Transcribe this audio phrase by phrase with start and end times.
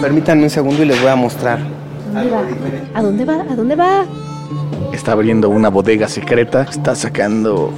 [0.00, 1.60] Permítanme un segundo y les voy a mostrar.
[2.94, 3.46] ¿A dónde va?
[3.48, 4.04] ¿A dónde va?
[4.92, 7.72] Está abriendo una bodega secreta, está sacando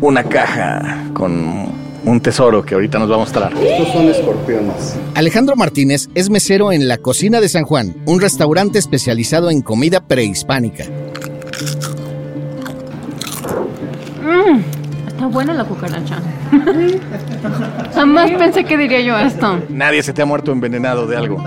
[0.00, 1.66] una caja con
[2.04, 3.52] un tesoro que ahorita nos va a mostrar.
[3.58, 4.96] Estos son escorpiones.
[5.14, 10.00] Alejandro Martínez es mesero en la Cocina de San Juan, un restaurante especializado en comida
[10.00, 10.84] prehispánica.
[15.18, 16.22] Está buena la cucaracha.
[17.92, 19.60] Jamás pensé que diría yo esto.
[19.68, 21.42] Nadie se te ha muerto envenenado de algo.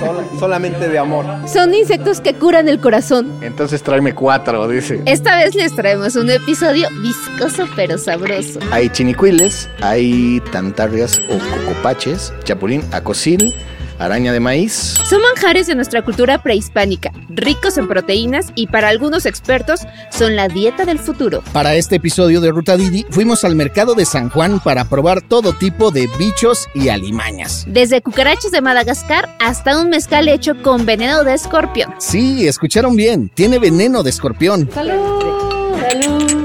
[0.00, 1.26] Sola- solamente de amor.
[1.46, 3.30] Son insectos que curan el corazón.
[3.42, 5.02] Entonces tráeme cuatro, dice.
[5.04, 8.58] Esta vez les traemos un episodio viscoso pero sabroso.
[8.70, 13.54] Hay chinicuiles, hay tantarrias o cocopaches, chapulín, acosil,
[13.98, 14.94] araña de maíz.
[15.04, 17.10] Son manjares de nuestra cultura prehispánica,
[17.40, 21.42] ricos en proteínas y para algunos expertos son la dieta del futuro.
[21.52, 25.52] Para este episodio de Ruta Didi fuimos al mercado de San Juan para probar todo
[25.52, 27.64] tipo de bichos y alimañas.
[27.68, 31.94] Desde cucarachas de Madagascar hasta un mezcal hecho con veneno de escorpión.
[31.98, 34.70] Sí, escucharon bien, tiene veneno de escorpión.
[34.72, 35.76] ¡Salud!
[35.80, 36.38] ¡Salud!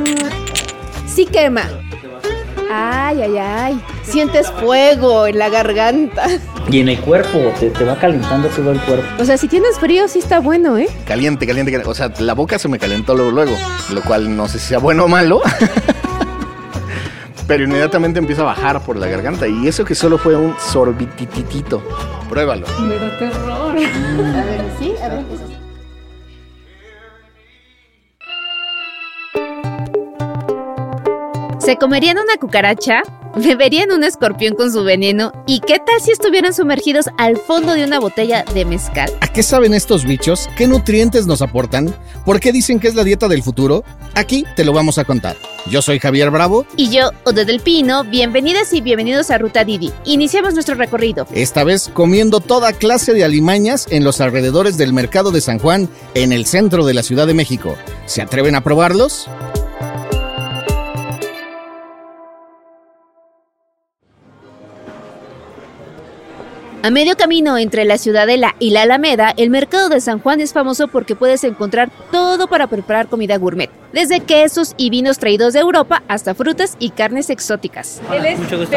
[1.08, 1.83] Sí quema.
[2.76, 3.82] Ay, ay, ay.
[4.02, 6.26] Sientes fuego en la garganta.
[6.72, 9.06] Y en el cuerpo, te, te va calentando todo el cuerpo.
[9.20, 10.88] O sea, si tienes frío sí está bueno, ¿eh?
[11.06, 11.92] Caliente, caliente, caliente.
[11.92, 13.56] O sea, la boca se me calentó luego, luego.
[13.92, 15.40] Lo cual no sé si sea bueno o malo.
[17.48, 19.48] Pero inmediatamente empieza a bajar por la garganta.
[19.48, 21.84] Y eso que solo fue un sorbitititito.
[22.28, 22.66] Pruébalo.
[22.80, 23.78] Me da terror.
[23.78, 25.24] A ver, sí, a ver.
[31.64, 33.04] ¿Se comerían una cucaracha?
[33.38, 35.32] ¿Beberían un escorpión con su veneno?
[35.48, 39.10] ¿Y qué tal si estuvieran sumergidos al fondo de una botella de mezcal?
[39.22, 40.50] ¿A qué saben estos bichos?
[40.58, 41.96] ¿Qué nutrientes nos aportan?
[42.26, 43.86] ¿Por qué dicen que es la dieta del futuro?
[44.14, 45.38] Aquí te lo vamos a contar.
[45.70, 46.66] Yo soy Javier Bravo.
[46.76, 49.94] Y yo, Ode del Pino, bienvenidas y bienvenidos a Ruta Didi.
[50.04, 51.26] Iniciamos nuestro recorrido.
[51.34, 55.88] Esta vez comiendo toda clase de alimañas en los alrededores del mercado de San Juan,
[56.14, 57.78] en el centro de la Ciudad de México.
[58.06, 59.30] ¿Se atreven a probarlos?
[66.86, 70.52] A medio camino entre la Ciudadela y la Alameda, el mercado de San Juan es
[70.52, 75.62] famoso porque puedes encontrar todo para preparar comida gourmet, desde quesos y vinos traídos de
[75.62, 78.02] Europa hasta frutas y carnes exóticas.
[78.38, 78.76] Mucho gusto.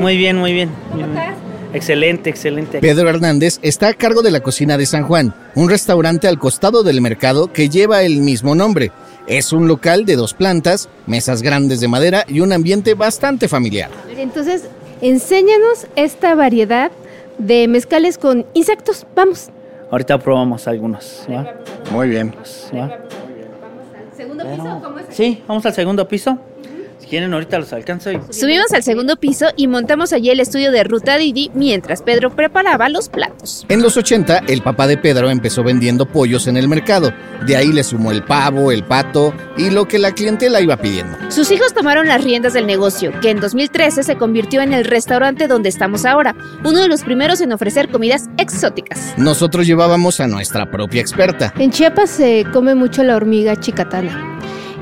[0.00, 0.70] Muy bien, muy bien.
[0.92, 1.34] muy bien.
[1.72, 2.80] Excelente, excelente.
[2.80, 6.82] Pedro Hernández está a cargo de la cocina de San Juan, un restaurante al costado
[6.82, 8.90] del mercado que lleva el mismo nombre.
[9.28, 13.90] Es un local de dos plantas, mesas grandes de madera y un ambiente bastante familiar.
[14.16, 14.64] Entonces,
[15.00, 16.90] enséñanos esta variedad
[17.38, 19.06] de mezcales con insectos.
[19.14, 19.48] Vamos.
[19.90, 21.24] Ahorita probamos algunos.
[21.30, 21.54] ¿va?
[21.92, 22.34] Muy bien.
[22.74, 22.98] ¿va?
[24.16, 26.38] ¿Segundo Pero- Sí, vamos al segundo piso.
[27.04, 30.72] Si quieren, ahorita los alcanzo y Subimos al segundo piso y montamos allí el estudio
[30.72, 33.66] de Ruta Didi mientras Pedro preparaba los platos.
[33.68, 37.12] En los 80, el papá de Pedro empezó vendiendo pollos en el mercado.
[37.46, 41.18] De ahí le sumó el pavo, el pato y lo que la clientela iba pidiendo.
[41.30, 45.46] Sus hijos tomaron las riendas del negocio, que en 2013 se convirtió en el restaurante
[45.46, 49.12] donde estamos ahora, uno de los primeros en ofrecer comidas exóticas.
[49.18, 51.52] Nosotros llevábamos a nuestra propia experta.
[51.58, 54.33] En Chiapas se come mucho la hormiga chicatana.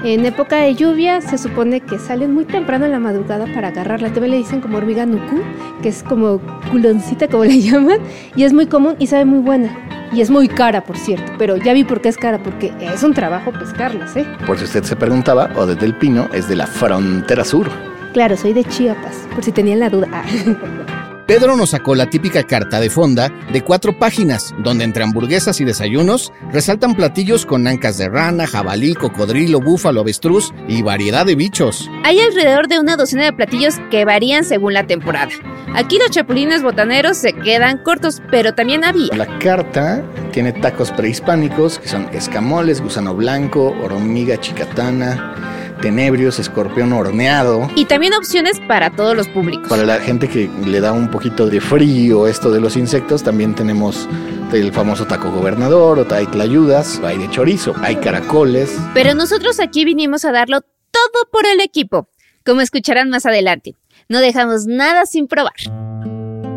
[0.04, 4.12] En época de lluvia se supone que salen muy temprano en la madrugada para agarrarla.
[4.12, 5.40] También le dicen como hormiga nucú,
[5.80, 6.40] que es como
[6.72, 7.98] culoncita como le llaman,
[8.34, 9.70] y es muy común y sabe muy buena.
[10.12, 13.02] Y es muy cara, por cierto, pero ya vi por qué es cara, porque es
[13.04, 14.26] un trabajo pescarlas, ¿eh?
[14.44, 17.70] Por si usted se preguntaba, Odette del Pino es de la frontera sur.
[18.12, 20.08] Claro, soy de Chiapas, por si tenían la duda.
[21.26, 25.64] Pedro nos sacó la típica carta de fonda de cuatro páginas, donde entre hamburguesas y
[25.64, 31.88] desayunos resaltan platillos con ancas de rana, jabalí, cocodrilo, búfalo, avestruz y variedad de bichos.
[32.04, 35.30] Hay alrededor de una docena de platillos que varían según la temporada.
[35.74, 39.14] Aquí los chapulines botaneros se quedan cortos, pero también había.
[39.16, 45.51] La carta tiene tacos prehispánicos que son escamoles, gusano blanco, hormiga chicatana,
[45.82, 47.68] tenebrios, escorpión horneado.
[47.74, 49.68] Y también opciones para todos los públicos.
[49.68, 53.54] Para la gente que le da un poquito de frío esto de los insectos, también
[53.54, 54.08] tenemos
[54.54, 58.78] el famoso taco gobernador o hay tlayudas, hay de chorizo, hay caracoles.
[58.94, 62.08] Pero nosotros aquí vinimos a darlo todo por el equipo,
[62.46, 63.74] como escucharán más adelante.
[64.08, 65.54] No dejamos nada sin probar.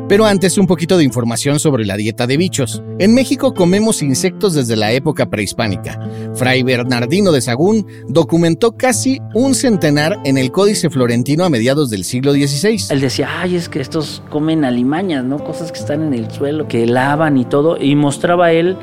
[0.08, 2.84] Pero antes un poquito de información sobre la dieta de bichos.
[3.00, 6.00] En México comemos insectos desde la época prehispánica.
[6.36, 12.04] Fray Bernardino de Sagún documentó casi un centenar en el Códice Florentino a mediados del
[12.04, 12.94] siglo XVI.
[12.94, 15.44] Él decía, ay, es que estos comen alimañas, ¿no?
[15.44, 17.82] Cosas que están en el suelo, que lavan y todo.
[17.82, 18.78] Y mostraba él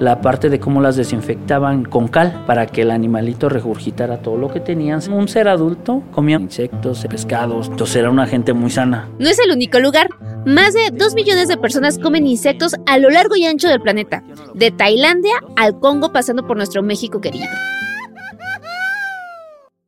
[0.00, 4.48] la parte de cómo las desinfectaban con cal para que el animalito regurgitara todo lo
[4.52, 5.00] que tenían.
[5.10, 9.08] Un ser adulto comía insectos, pescados, entonces era una gente muy sana.
[9.18, 10.08] No es el único lugar.
[10.44, 14.22] Más de 2 millones de personas comen insectos a lo largo y ancho del planeta,
[14.54, 17.46] de Tailandia al Congo pasando por nuestro México querido.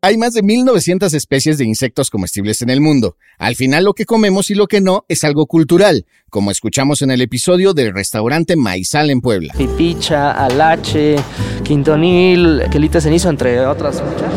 [0.08, 3.18] Hay más de 1900 especies de insectos comestibles en el mundo.
[3.36, 7.10] Al final lo que comemos y lo que no es algo cultural, como escuchamos en
[7.10, 9.52] el episodio del restaurante Maizal en Puebla.
[9.58, 11.16] Pipicha, alache,
[11.62, 14.32] quintonil, quelite cenizo, entre otras muchas.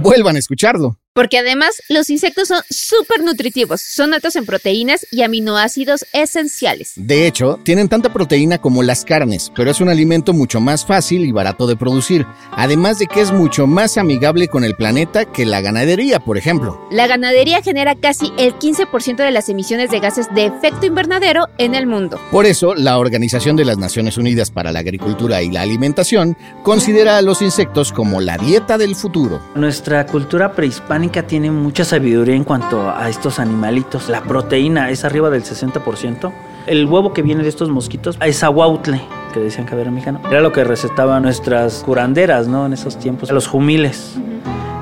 [0.00, 1.01] Vuelvan a escucharlo.
[1.14, 6.94] Porque además los insectos son súper nutritivos, son altos en proteínas y aminoácidos esenciales.
[6.96, 11.26] De hecho, tienen tanta proteína como las carnes, pero es un alimento mucho más fácil
[11.26, 15.44] y barato de producir, además de que es mucho más amigable con el planeta que
[15.44, 16.80] la ganadería, por ejemplo.
[16.90, 21.74] La ganadería genera casi el 15% de las emisiones de gases de efecto invernadero en
[21.74, 22.18] el mundo.
[22.30, 27.18] Por eso, la Organización de las Naciones Unidas para la Agricultura y la Alimentación considera
[27.18, 29.42] a los insectos como la dieta del futuro.
[29.54, 34.08] Nuestra cultura prehispánica tiene mucha sabiduría en cuanto a estos animalitos.
[34.08, 36.32] La proteína es arriba del 60%.
[36.66, 39.02] El huevo que viene de estos mosquitos es aguautle,
[39.34, 40.20] que decían que era mexicano.
[40.30, 42.66] Era lo que recetaban nuestras curanderas, ¿no?
[42.66, 43.30] En esos tiempos.
[43.32, 44.14] Los jumiles.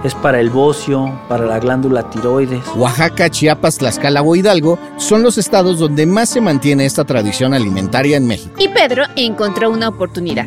[0.05, 2.63] Es para el bocio, para la glándula tiroides.
[2.77, 8.17] Oaxaca, Chiapas, Tlaxcala o Hidalgo son los estados donde más se mantiene esta tradición alimentaria
[8.17, 8.55] en México.
[8.59, 10.47] Y Pedro encontró una oportunidad.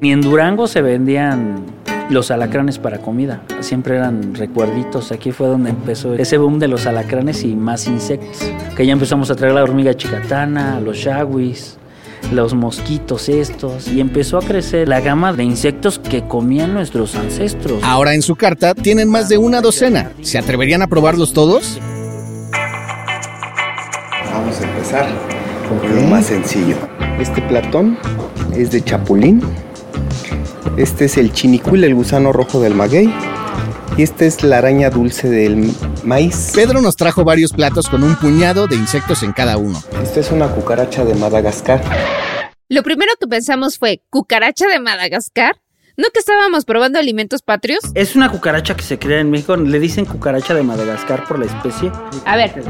[0.00, 1.64] Ni en Durango se vendían
[2.10, 3.42] los alacranes para comida.
[3.60, 5.12] Siempre eran recuerditos.
[5.12, 8.42] Aquí fue donde empezó ese boom de los alacranes y más insectos.
[8.76, 11.76] Que ya empezamos a traer la hormiga chicatana, los shawis,
[12.32, 13.88] los mosquitos estos.
[13.88, 17.82] Y empezó a crecer la gama de insectos que comían nuestros ancestros.
[17.82, 20.12] Ahora en su carta tienen más de una docena.
[20.22, 21.80] ¿Se atreverían a probarlos todos?
[24.32, 25.06] Vamos a empezar
[25.68, 26.76] con lo más sencillo.
[27.18, 27.96] Este platón
[28.54, 29.42] es de chapulín.
[30.76, 33.12] Este es el chinicuil, el gusano rojo del maguey.
[33.96, 35.72] Y esta es la araña dulce del
[36.02, 36.50] maíz.
[36.52, 39.80] Pedro nos trajo varios platos con un puñado de insectos en cada uno.
[40.02, 41.80] Esta es una cucaracha de Madagascar.
[42.68, 45.60] Lo primero que pensamos fue, ¿cucaracha de Madagascar?
[45.96, 47.78] ¿No que estábamos probando alimentos patrios?
[47.94, 49.54] Es una cucaracha que se crea en México.
[49.54, 51.92] Le dicen cucaracha de Madagascar por la especie.
[52.24, 52.64] A ver,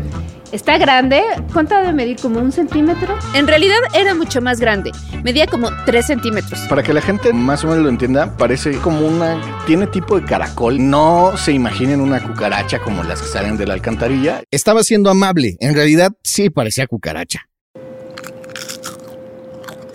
[0.52, 1.22] está grande.
[1.54, 2.18] ¿Cuánto debe medir?
[2.20, 3.16] ¿Como un centímetro?
[3.32, 4.92] En realidad era mucho más grande.
[5.22, 6.60] Medía como 3 centímetros.
[6.68, 9.40] Para que la gente más o menos lo entienda, parece como una...
[9.66, 10.76] Tiene tipo de caracol.
[10.90, 14.42] No se imaginen una cucaracha como las que salen de la alcantarilla.
[14.50, 15.56] Estaba siendo amable.
[15.60, 17.48] En realidad sí parecía cucaracha.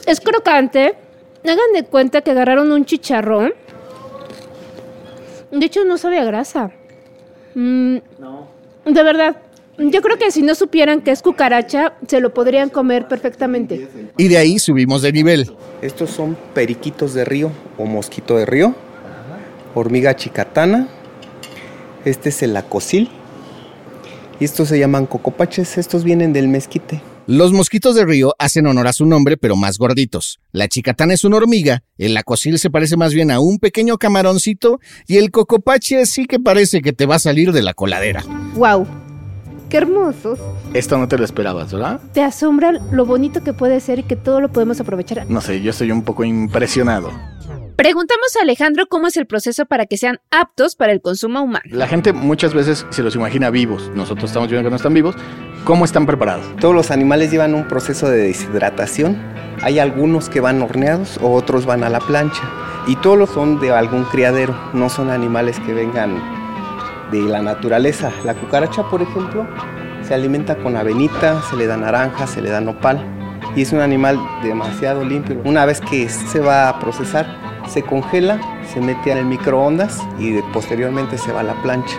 [0.07, 0.95] Es crocante.
[1.43, 3.53] Hagan de cuenta que agarraron un chicharrón.
[5.51, 6.71] De hecho, no sabe a grasa.
[7.55, 8.47] Mm, No.
[8.85, 9.37] de verdad.
[9.77, 13.87] Yo creo que si no supieran que es cucaracha, se lo podrían comer perfectamente.
[14.17, 15.51] Y de ahí subimos de nivel.
[15.81, 18.75] Estos son periquitos de río o mosquito de río.
[19.73, 20.89] Hormiga chicatana.
[22.03, 23.09] Este es el acosil.
[24.41, 25.77] Y estos se llaman cocopaches.
[25.77, 27.01] Estos vienen del mezquite.
[27.31, 30.39] Los mosquitos de río hacen honor a su nombre, pero más gorditos.
[30.51, 34.79] La chicatana es una hormiga, el acosil se parece más bien a un pequeño camaroncito
[35.05, 38.23] y el cocopache sí que parece que te va a salir de la coladera.
[38.55, 38.87] ¡Wow!
[39.69, 40.39] ¡Qué hermosos!
[40.73, 42.01] Esto no te lo esperabas, ¿verdad?
[42.15, 45.29] Te asombra lo bonito que puede ser y que todo lo podemos aprovechar.
[45.29, 47.11] No sé, yo estoy un poco impresionado.
[47.79, 51.63] Preguntamos a Alejandro cómo es el proceso para que sean aptos para el consumo humano.
[51.69, 53.89] La gente muchas veces se los imagina vivos.
[53.95, 55.15] Nosotros estamos viendo que no están vivos.
[55.65, 56.45] ¿Cómo están preparados?
[56.59, 59.17] Todos los animales llevan un proceso de deshidratación.
[59.61, 62.41] Hay algunos que van horneados o otros van a la plancha.
[62.87, 66.19] Y todos los son de algún criadero, no son animales que vengan
[67.11, 68.11] de la naturaleza.
[68.23, 69.45] La cucaracha, por ejemplo,
[70.07, 73.05] se alimenta con avenita, se le da naranja, se le da nopal.
[73.55, 75.39] Y es un animal demasiado limpio.
[75.43, 77.27] Una vez que se va a procesar,
[77.67, 78.39] se congela,
[78.73, 81.97] se mete en el microondas y posteriormente se va a la plancha.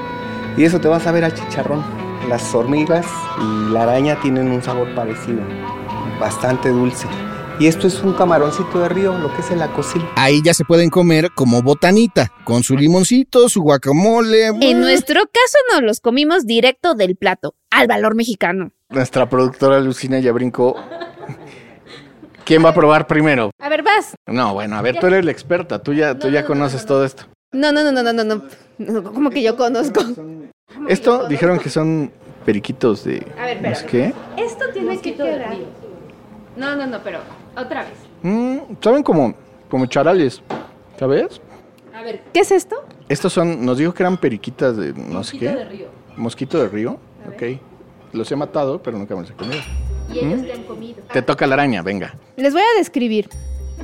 [0.57, 2.00] Y eso te va a saber a chicharrón.
[2.29, 3.07] Las hormigas
[3.41, 5.41] y la araña tienen un sabor parecido,
[6.21, 7.07] bastante dulce.
[7.59, 10.03] Y esto es un camaroncito de río, lo que es el acosil.
[10.17, 14.47] Ahí ya se pueden comer como botanita, con su limoncito, su guacamole.
[14.47, 18.71] En nuestro caso nos los comimos directo del plato, al valor mexicano.
[18.89, 20.77] Nuestra productora Lucina ya brincó.
[22.45, 23.51] ¿Quién va a probar primero?
[23.61, 24.15] A ver, vas.
[24.27, 25.83] No, bueno, a ver, tú eres la experta.
[25.83, 27.25] Tú ya, tú ya conoces todo esto.
[27.53, 28.43] No, no, no, no, no, no, no.
[28.79, 30.01] No, Como que yo conozco.
[30.89, 32.11] Esto dijeron que son
[32.45, 33.27] periquitos de...
[33.39, 34.15] A ver, qué.
[34.37, 35.57] Esto tiene que quedar.
[36.57, 37.21] No, no, no, pero
[37.57, 37.93] otra vez.
[38.23, 39.35] Mm, Saben como,
[39.69, 40.43] como charales,
[40.99, 41.41] ¿sabes?
[41.95, 42.77] A ver, ¿qué es esto?
[43.09, 45.87] Estos son, nos dijo que eran periquitas de no sé qué.
[46.17, 46.99] Mosquito de río.
[47.29, 47.59] Ok.
[48.13, 49.61] Los he matado, pero nunca me los he comido.
[50.13, 51.03] Y ellos te han comido.
[51.13, 52.15] Te toca la araña, venga.
[52.37, 53.29] Les voy a describir.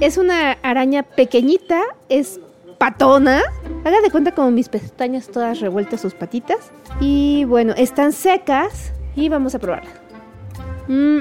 [0.01, 2.41] Es una araña pequeñita, es
[2.79, 3.43] patona.
[3.87, 6.73] Haga de cuenta como mis pestañas todas revueltas sus patitas.
[6.99, 9.91] Y bueno, están secas y vamos a probarla.
[10.89, 11.21] Mm,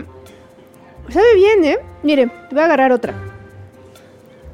[1.09, 1.77] sabe bien, ¿eh?
[2.01, 3.13] Miren, voy a agarrar otra.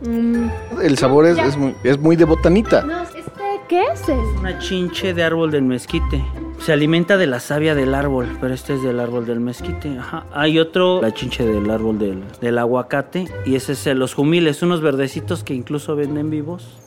[0.06, 0.50] Mm,
[0.82, 2.82] El sabor es, es muy, es muy de botanita.
[2.82, 3.22] no, ¿este
[3.70, 4.10] qué es?
[4.10, 6.22] El- Una chinche de árbol del mezquite.
[6.60, 9.98] Se alimenta de la savia del árbol, pero este es del árbol del mezquite.
[9.98, 10.26] Ajá.
[10.34, 13.30] Hay otro, la chinche del árbol del, del aguacate.
[13.46, 16.78] Y ese es el- los jumiles, unos verdecitos que incluso venden vivos.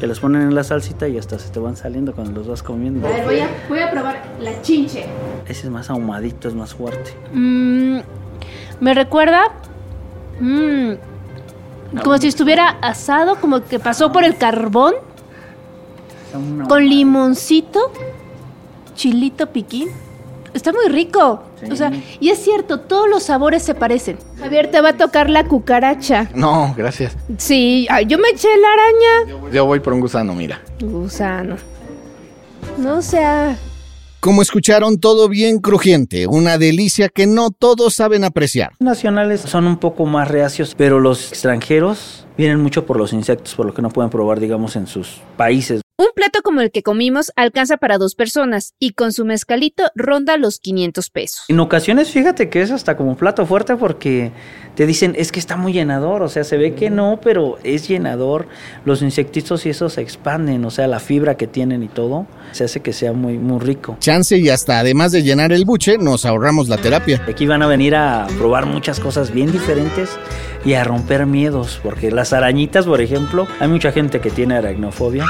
[0.00, 2.62] Que los ponen en la salsita y hasta se te van saliendo cuando los vas
[2.62, 3.06] comiendo.
[3.06, 5.06] A ver, voy a, voy a probar la chinche.
[5.46, 7.14] Ese es más ahumadito, es más fuerte.
[7.32, 7.98] Mm,
[8.80, 9.44] me recuerda.
[10.40, 10.92] mm,
[12.02, 14.94] como si estuviera asado, como que pasó por el carbón,
[16.68, 17.92] con limoncito,
[18.96, 19.88] chilito piquín.
[20.54, 21.42] Está muy rico.
[21.60, 21.70] Sí.
[21.70, 24.18] O sea, y es cierto, todos los sabores se parecen.
[24.38, 26.30] Javier, te va a tocar la cucaracha.
[26.34, 27.16] No, gracias.
[27.38, 29.50] Sí, ay, yo me eché la araña.
[29.52, 30.62] Yo voy por un gusano, mira.
[30.80, 31.56] Gusano.
[32.78, 33.58] No sea.
[34.20, 38.72] Como escucharon, todo bien crujiente, una delicia que no todos saben apreciar.
[38.78, 43.66] nacionales son un poco más reacios, pero los extranjeros vienen mucho por los insectos, por
[43.66, 45.82] lo que no pueden probar, digamos, en sus países.
[45.96, 50.36] Un plato como el que comimos alcanza para dos personas y con su mezcalito ronda
[50.36, 51.44] los 500 pesos.
[51.46, 54.32] En ocasiones, fíjate que es hasta como un plato fuerte porque
[54.74, 57.86] te dicen, es que está muy llenador, o sea, se ve que no, pero es
[57.86, 58.48] llenador.
[58.84, 62.64] Los insectitos y eso se expanden, o sea, la fibra que tienen y todo, se
[62.64, 63.96] hace que sea muy, muy rico.
[64.00, 67.24] Chance y hasta además de llenar el buche, nos ahorramos la terapia.
[67.28, 70.10] Aquí van a venir a probar muchas cosas bien diferentes
[70.64, 75.24] y a romper miedos, porque las arañitas, por ejemplo, hay mucha gente que tiene aracnofobia.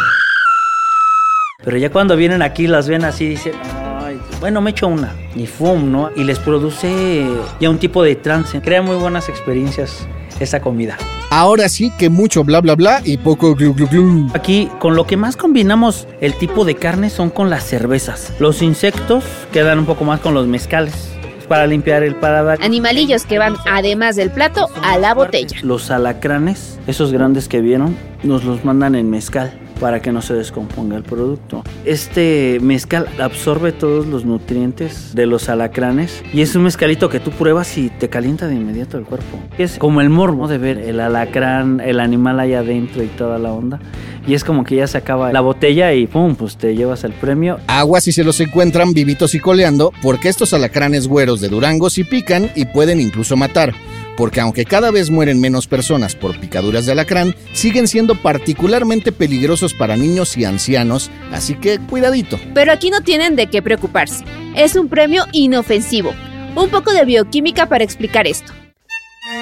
[1.64, 3.54] Pero ya cuando vienen aquí las ven así, dicen,
[4.02, 5.14] "Ay, bueno, me echo una.
[5.35, 6.11] Y fum, ¿no?
[6.14, 7.26] Y les produce
[7.61, 8.61] ya un tipo de trance.
[8.61, 10.06] Crea muy buenas experiencias
[10.40, 10.97] esa comida.
[11.30, 14.30] Ahora sí que mucho bla bla bla y poco glu glu glu.
[14.35, 18.33] Aquí con lo que más combinamos el tipo de carne son con las cervezas.
[18.38, 21.11] Los insectos quedan un poco más con los mezcales
[21.49, 22.59] para limpiar el paladar.
[22.62, 25.56] Animalillos que van, además del plato, a la botella.
[25.62, 30.35] Los alacranes, esos grandes que vieron, nos los mandan en mezcal para que no se
[30.35, 31.62] descomponga el producto.
[31.85, 37.31] Este mezcal absorbe todos los nutrientes de los alacranes y es un mezcalito que tú
[37.31, 39.38] pruebas y te calienta de inmediato el cuerpo.
[39.59, 43.52] Es como el morbo de ver el alacrán, el animal allá adentro y toda la
[43.52, 43.81] onda.
[44.26, 47.12] Y es como que ya se acaba la botella y pum, pues te llevas el
[47.12, 47.59] premio.
[47.66, 52.04] Agua si se los encuentran vivitos y coleando, porque estos alacranes güeros de Durango sí
[52.04, 53.75] pican y pueden incluso matar.
[54.16, 59.75] Porque aunque cada vez mueren menos personas por picaduras de alacrán, siguen siendo particularmente peligrosos
[59.75, 62.38] para niños y ancianos, así que cuidadito.
[62.54, 64.25] Pero aquí no tienen de qué preocuparse.
[64.56, 66.14] Es un premio inofensivo.
[66.56, 68.52] Un poco de bioquímica para explicar esto.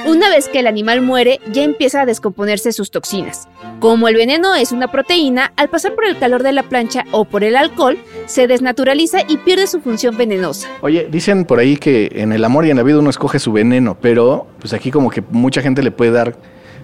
[0.06, 3.48] Una vez que el animal muere, ya empieza a descomponerse sus toxinas.
[3.78, 7.24] Como el veneno es una proteína, al pasar por el calor de la plancha o
[7.24, 10.68] por el alcohol, se desnaturaliza y pierde su función venenosa.
[10.80, 13.52] Oye, dicen por ahí que en el amor y en la vida uno escoge su
[13.52, 16.36] veneno, pero pues aquí como que mucha gente le puede dar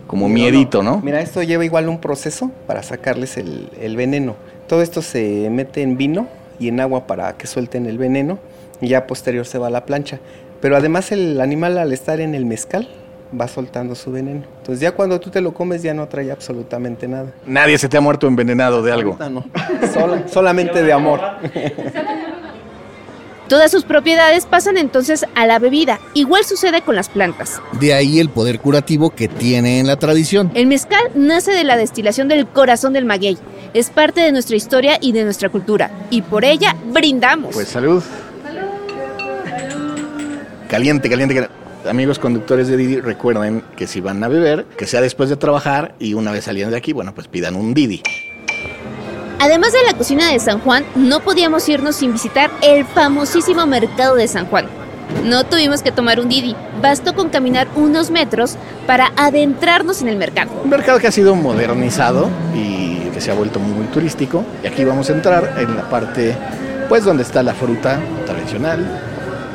[0.07, 1.01] como miedito, ¿no?
[1.05, 4.37] Mira, esto lleva igual un proceso para sacarles el, el veneno.
[4.69, 6.29] Todo esto se mete en vino
[6.61, 8.39] y en agua para que suelten el veneno
[8.81, 10.21] y ya posterior se va a la plancha.
[10.61, 12.89] Pero además el animal al estar en el mezcal
[13.39, 14.43] va soltando su veneno.
[14.59, 17.33] Entonces ya cuando tú te lo comes ya no trae absolutamente nada.
[17.47, 19.19] Nadie se te ha muerto envenenado de algo.
[19.31, 19.45] No.
[19.93, 21.21] Sola- solamente de amor.
[23.49, 25.99] Todas sus propiedades pasan entonces a la bebida.
[26.13, 27.63] Igual sucede con las plantas.
[27.81, 30.51] De ahí el poder curativo que tiene en la tradición.
[30.55, 33.39] El mezcal nace de la destilación del corazón del maguey.
[33.73, 35.91] Es parte de nuestra historia y de nuestra cultura.
[36.11, 37.55] Y por ella brindamos.
[37.55, 38.03] Pues salud.
[40.69, 41.58] Caliente, caliente, caliente.
[41.89, 45.95] Amigos conductores de Didi, recuerden que si van a beber, que sea después de trabajar
[45.99, 48.03] y una vez saliendo de aquí, bueno, pues pidan un Didi.
[49.41, 54.17] Además de la cocina de San Juan, no podíamos irnos sin visitar el famosísimo mercado
[54.17, 54.67] de San Juan.
[55.25, 60.17] No tuvimos que tomar un Didi, bastó con caminar unos metros para adentrarnos en el
[60.17, 60.51] mercado.
[60.63, 64.45] Un mercado que ha sido modernizado y que se ha vuelto muy turístico.
[64.63, 66.37] Y aquí vamos a entrar en la parte,
[66.89, 69.08] pues, donde está la fruta tradicional,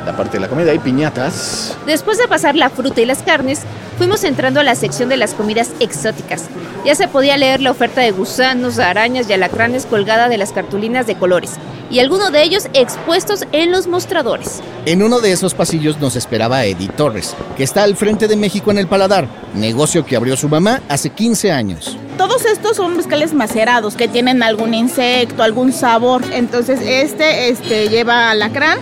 [0.04, 1.76] la parte de la comida y piñatas.
[1.86, 3.62] Después de pasar la fruta y las carnes,
[3.98, 6.44] fuimos entrando a la sección de las comidas exóticas.
[6.84, 11.06] Ya se podía leer la oferta de gusanos, arañas y alacranes colgada de las cartulinas
[11.06, 11.52] de colores,
[11.90, 14.60] y algunos de ellos expuestos en los mostradores.
[14.84, 18.70] En uno de esos pasillos nos esperaba Eddie Torres, que está al frente de México
[18.70, 21.96] en el Paladar, negocio que abrió su mamá hace 15 años.
[22.18, 26.22] Todos estos son mezcales macerados que tienen algún insecto, algún sabor.
[26.32, 28.78] Entonces este, este lleva alacrán.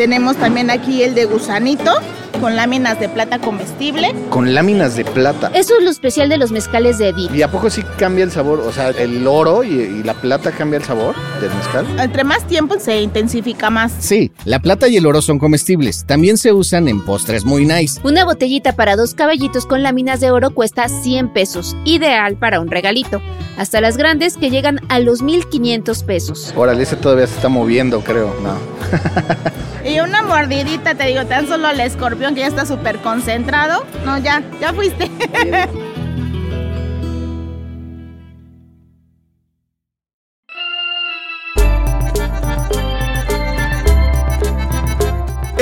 [0.00, 1.92] Tenemos también aquí el de gusanito
[2.40, 4.14] con láminas de plata comestible.
[4.30, 5.50] Con láminas de plata.
[5.52, 7.36] Eso es lo especial de los mezcales de Didi.
[7.36, 8.60] ¿Y a poco sí cambia el sabor?
[8.60, 11.86] O sea, el oro y, y la plata cambia el sabor del mezcal.
[12.00, 13.92] Entre más tiempo se intensifica más.
[13.98, 16.06] Sí, la plata y el oro son comestibles.
[16.06, 18.00] También se usan en postres muy nice.
[18.02, 22.68] Una botellita para dos caballitos con láminas de oro cuesta 100 pesos, ideal para un
[22.68, 23.20] regalito.
[23.56, 26.52] Hasta las grandes que llegan a los 1500 pesos.
[26.56, 28.34] Órale, ese todavía se está moviendo, creo.
[28.42, 28.54] No.
[29.84, 33.84] Y una mordidita, te digo, tan solo al escorpión que ya está súper concentrado.
[34.04, 35.10] No, ya, ya fuiste.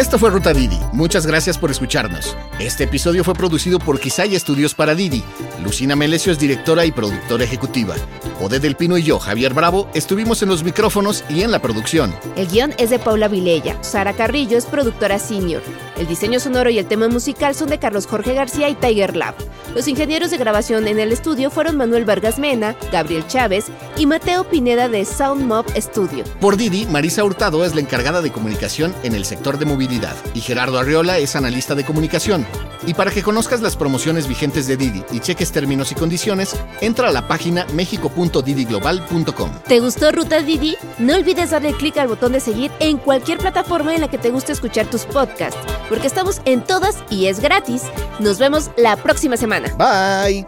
[0.09, 0.79] Esto fue Ruta Didi.
[0.95, 2.35] Muchas gracias por escucharnos.
[2.59, 5.23] Este episodio fue producido por Quisaya Estudios para Didi.
[5.63, 7.95] Lucina Melesio es directora y productora ejecutiva.
[8.41, 12.15] Ode del Pino y yo, Javier Bravo, estuvimos en los micrófonos y en la producción.
[12.37, 13.77] El guion es de Paula Vilella.
[13.83, 15.61] Sara Carrillo es productora senior.
[15.99, 19.35] El diseño sonoro y el tema musical son de Carlos Jorge García y Tiger Lab.
[19.75, 24.45] Los ingenieros de grabación en el estudio fueron Manuel Vargas Mena, Gabriel Chávez y Mateo
[24.45, 26.25] Pineda de Sound Mob Studio.
[26.41, 30.41] Por Didi, Marisa Hurtado es la encargada de comunicación en el sector de movilidad y
[30.41, 32.47] Gerardo Arriola es analista de comunicación.
[32.87, 37.09] Y para que conozcas las promociones vigentes de Didi y cheques términos y condiciones, entra
[37.09, 39.51] a la página mexico.didiglobal.com.
[39.67, 40.77] ¿Te gustó Ruta Didi?
[40.99, 44.31] No olvides darle clic al botón de seguir en cualquier plataforma en la que te
[44.31, 47.83] guste escuchar tus podcasts, porque estamos en todas y es gratis.
[48.21, 49.69] Nos vemos la próxima semana.
[49.77, 50.47] Bye.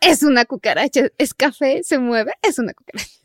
[0.00, 3.15] Es una cucaracha, es café, se mueve, es una cucaracha.